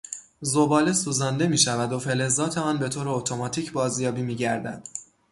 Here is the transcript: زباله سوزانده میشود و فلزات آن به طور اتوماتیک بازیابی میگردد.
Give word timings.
زباله 0.41 0.93
سوزانده 0.93 1.47
میشود 1.47 1.91
و 1.91 1.99
فلزات 1.99 2.57
آن 2.57 2.77
به 2.79 2.89
طور 2.89 3.07
اتوماتیک 3.09 3.71
بازیابی 3.71 4.21
میگردد. 4.21 4.87